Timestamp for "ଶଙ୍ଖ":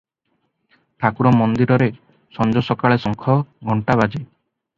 3.05-3.37